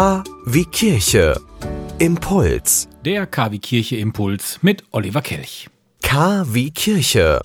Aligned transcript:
K 0.00 0.24
wie 0.46 0.64
Kirche. 0.64 1.38
Impuls. 1.98 2.88
Der 3.04 3.26
KW 3.26 3.58
Kirche 3.58 3.96
Impuls 3.96 4.58
mit 4.62 4.82
Oliver 4.92 5.20
Kelch. 5.20 5.68
K 6.00 6.46
wie 6.48 6.70
Kirche. 6.70 7.42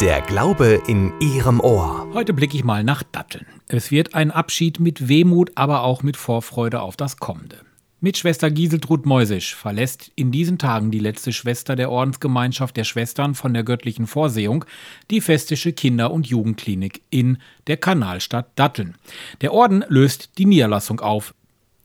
Der 0.00 0.20
Glaube 0.22 0.82
in 0.88 1.12
Ihrem 1.20 1.60
Ohr. 1.60 2.08
Heute 2.12 2.32
blicke 2.32 2.56
ich 2.56 2.64
mal 2.64 2.82
nach 2.82 3.04
Datteln. 3.04 3.46
Es 3.68 3.92
wird 3.92 4.16
ein 4.16 4.32
Abschied 4.32 4.80
mit 4.80 5.06
Wehmut, 5.06 5.52
aber 5.54 5.84
auch 5.84 6.02
mit 6.02 6.16
Vorfreude 6.16 6.82
auf 6.82 6.96
das 6.96 7.18
Kommende. 7.18 7.58
Mitschwester 8.00 8.50
Giseltrud 8.50 9.06
Meusisch 9.06 9.54
verlässt 9.54 10.10
in 10.16 10.32
diesen 10.32 10.58
Tagen 10.58 10.90
die 10.90 10.98
letzte 10.98 11.32
Schwester 11.32 11.76
der 11.76 11.88
Ordensgemeinschaft 11.88 12.76
der 12.76 12.82
Schwestern 12.82 13.36
von 13.36 13.54
der 13.54 13.62
göttlichen 13.62 14.08
Vorsehung, 14.08 14.64
die 15.12 15.20
Festische 15.20 15.72
Kinder- 15.72 16.10
und 16.10 16.26
Jugendklinik 16.26 17.02
in 17.10 17.38
der 17.68 17.76
Kanalstadt 17.76 18.50
Datteln. 18.56 18.96
Der 19.40 19.52
Orden 19.52 19.84
löst 19.86 20.36
die 20.38 20.46
Niederlassung 20.46 20.98
auf. 20.98 21.32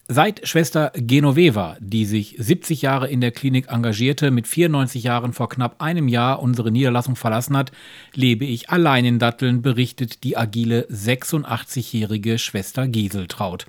Seit 0.10 0.48
Schwester 0.48 0.94
Genoveva, 0.96 1.76
die 1.82 2.06
sich 2.06 2.38
70 2.40 2.82
Jahre 2.82 3.10
in 3.10 3.20
der 3.20 3.32
Klinik 3.32 3.68
engagierte, 3.68 4.32
mit 4.32 4.48
94 4.48 5.04
Jahren 5.04 5.34
vor 5.34 5.50
knapp 5.50 5.82
einem 5.82 6.08
Jahr 6.08 6.42
unsere 6.42 6.72
Niederlassung 6.72 7.18
verlassen 7.18 7.58
hat, 7.58 7.74
lebe 8.14 8.46
ich 8.46 8.70
allein 8.70 9.04
in 9.04 9.20
Datteln, 9.20 9.62
berichtet 9.62 10.24
die 10.24 10.38
agile 10.38 10.88
86-jährige 10.90 12.40
Schwester 12.40 12.88
Gieseltraut. 12.88 13.68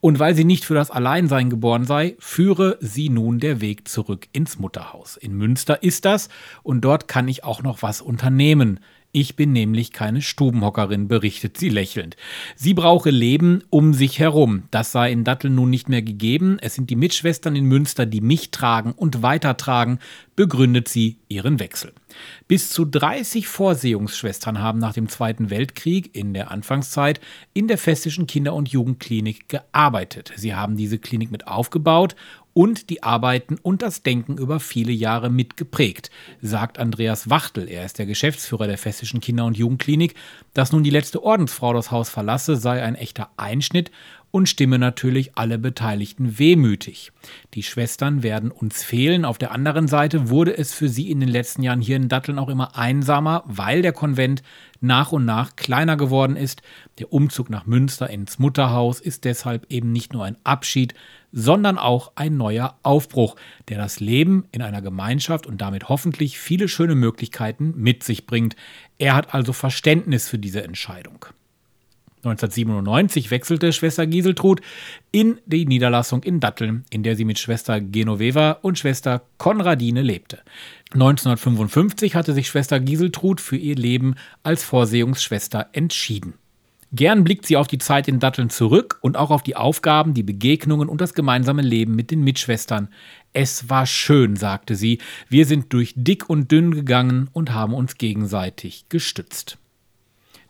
Und 0.00 0.20
weil 0.20 0.36
sie 0.36 0.44
nicht 0.44 0.64
für 0.64 0.74
das 0.74 0.92
Alleinsein 0.92 1.50
geboren 1.50 1.84
sei, 1.84 2.14
führe 2.20 2.78
sie 2.80 3.08
nun 3.08 3.40
der 3.40 3.60
Weg 3.60 3.88
zurück 3.88 4.28
ins 4.30 4.60
Mutterhaus. 4.60 5.16
In 5.16 5.34
Münster 5.34 5.82
ist 5.82 6.04
das 6.04 6.28
und 6.62 6.82
dort 6.82 7.08
kann 7.08 7.26
ich 7.26 7.42
auch 7.42 7.64
noch 7.64 7.82
was 7.82 8.00
unternehmen. 8.00 8.78
Ich 9.12 9.34
bin 9.34 9.52
nämlich 9.52 9.92
keine 9.92 10.22
Stubenhockerin, 10.22 11.08
berichtet 11.08 11.58
sie 11.58 11.68
lächelnd. 11.68 12.16
Sie 12.54 12.74
brauche 12.74 13.10
Leben 13.10 13.64
um 13.68 13.92
sich 13.92 14.20
herum. 14.20 14.64
Das 14.70 14.92
sei 14.92 15.10
in 15.10 15.24
Datteln 15.24 15.56
nun 15.56 15.68
nicht 15.68 15.88
mehr 15.88 16.02
gegeben. 16.02 16.58
Es 16.60 16.76
sind 16.76 16.90
die 16.90 16.96
Mitschwestern 16.96 17.56
in 17.56 17.64
Münster, 17.64 18.06
die 18.06 18.20
mich 18.20 18.52
tragen 18.52 18.92
und 18.92 19.22
weitertragen, 19.22 19.98
begründet 20.36 20.86
sie 20.86 21.16
ihren 21.28 21.58
Wechsel. 21.58 21.92
Bis 22.48 22.70
zu 22.70 22.84
30 22.84 23.48
Vorsehungsschwestern 23.48 24.60
haben 24.60 24.78
nach 24.78 24.92
dem 24.92 25.08
Zweiten 25.08 25.50
Weltkrieg 25.50 26.14
in 26.16 26.34
der 26.34 26.50
Anfangszeit 26.50 27.20
in 27.54 27.68
der 27.68 27.78
Festischen 27.78 28.26
Kinder- 28.26 28.54
und 28.54 28.68
Jugendklinik 28.68 29.48
gearbeitet. 29.48 30.32
Sie 30.36 30.54
haben 30.54 30.76
diese 30.76 30.98
Klinik 30.98 31.30
mit 31.30 31.46
aufgebaut 31.46 32.16
und 32.52 32.90
die 32.90 33.02
Arbeiten 33.02 33.56
und 33.62 33.82
das 33.82 34.02
Denken 34.02 34.36
über 34.36 34.60
viele 34.60 34.92
Jahre 34.92 35.30
mitgeprägt, 35.30 36.10
sagt 36.42 36.78
Andreas 36.78 37.30
Wachtel. 37.30 37.68
Er 37.68 37.84
ist 37.84 37.98
der 37.98 38.06
Geschäftsführer 38.06 38.66
der 38.66 38.78
Festischen 38.78 39.20
Kinder- 39.20 39.44
und 39.44 39.56
Jugendklinik. 39.56 40.14
Dass 40.52 40.72
nun 40.72 40.82
die 40.82 40.90
letzte 40.90 41.22
Ordensfrau 41.22 41.72
das 41.72 41.90
Haus 41.90 42.10
verlasse, 42.10 42.56
sei 42.56 42.82
ein 42.82 42.96
echter 42.96 43.30
Einschnitt 43.36 43.90
und 44.30 44.48
stimme 44.48 44.78
natürlich 44.78 45.36
alle 45.36 45.58
Beteiligten 45.58 46.38
wehmütig. 46.38 47.12
Die 47.54 47.62
Schwestern 47.62 48.22
werden 48.22 48.50
uns 48.50 48.82
fehlen. 48.82 49.24
Auf 49.24 49.38
der 49.38 49.52
anderen 49.52 49.88
Seite 49.88 50.28
wurde 50.28 50.56
es 50.56 50.72
für 50.72 50.88
sie 50.88 51.10
in 51.10 51.20
den 51.20 51.28
letzten 51.28 51.62
Jahren 51.62 51.80
hier 51.80 51.96
in 51.96 52.08
Datteln 52.08 52.38
auch 52.38 52.48
immer 52.48 52.76
einsamer, 52.76 53.42
weil 53.46 53.82
der 53.82 53.92
Konvent 53.92 54.42
nach 54.80 55.12
und 55.12 55.24
nach 55.24 55.56
kleiner 55.56 55.96
geworden 55.96 56.36
ist. 56.36 56.62
Der 56.98 57.12
Umzug 57.12 57.50
nach 57.50 57.66
Münster 57.66 58.08
ins 58.08 58.38
Mutterhaus 58.38 59.00
ist 59.00 59.24
deshalb 59.24 59.66
eben 59.70 59.92
nicht 59.92 60.12
nur 60.12 60.24
ein 60.24 60.36
Abschied, 60.44 60.94
sondern 61.32 61.78
auch 61.78 62.12
ein 62.14 62.36
neuer 62.36 62.76
Aufbruch, 62.82 63.36
der 63.68 63.78
das 63.78 64.00
Leben 64.00 64.46
in 64.52 64.62
einer 64.62 64.82
Gemeinschaft 64.82 65.46
und 65.46 65.60
damit 65.60 65.88
hoffentlich 65.88 66.38
viele 66.38 66.68
schöne 66.68 66.94
Möglichkeiten 66.94 67.74
mit 67.76 68.02
sich 68.04 68.26
bringt. 68.26 68.56
Er 68.98 69.14
hat 69.14 69.34
also 69.34 69.52
Verständnis 69.52 70.28
für 70.28 70.38
diese 70.38 70.62
Entscheidung. 70.62 71.26
1997 72.22 73.30
wechselte 73.30 73.72
Schwester 73.72 74.06
Gieseltrud 74.06 74.60
in 75.10 75.38
die 75.46 75.64
Niederlassung 75.64 76.22
in 76.22 76.38
Datteln, 76.38 76.84
in 76.90 77.02
der 77.02 77.16
sie 77.16 77.24
mit 77.24 77.38
Schwester 77.38 77.80
Genoveva 77.80 78.58
und 78.62 78.78
Schwester 78.78 79.22
Konradine 79.38 80.02
lebte. 80.02 80.40
1955 80.92 82.14
hatte 82.14 82.34
sich 82.34 82.48
Schwester 82.48 82.78
Gieseltrud 82.78 83.40
für 83.40 83.56
ihr 83.56 83.76
Leben 83.76 84.16
als 84.42 84.62
Vorsehungsschwester 84.64 85.68
entschieden. 85.72 86.34
Gern 86.92 87.22
blickt 87.22 87.46
sie 87.46 87.56
auf 87.56 87.68
die 87.68 87.78
Zeit 87.78 88.08
in 88.08 88.18
Datteln 88.18 88.50
zurück 88.50 88.98
und 89.00 89.16
auch 89.16 89.30
auf 89.30 89.44
die 89.44 89.54
Aufgaben, 89.54 90.12
die 90.12 90.24
Begegnungen 90.24 90.88
und 90.88 91.00
das 91.00 91.14
gemeinsame 91.14 91.62
Leben 91.62 91.94
mit 91.94 92.10
den 92.10 92.22
Mitschwestern. 92.22 92.88
Es 93.32 93.70
war 93.70 93.86
schön, 93.86 94.34
sagte 94.34 94.74
sie, 94.74 94.98
wir 95.28 95.46
sind 95.46 95.72
durch 95.72 95.94
dick 95.96 96.28
und 96.28 96.50
dünn 96.50 96.72
gegangen 96.72 97.30
und 97.32 97.52
haben 97.52 97.74
uns 97.74 97.96
gegenseitig 97.96 98.86
gestützt. 98.88 99.56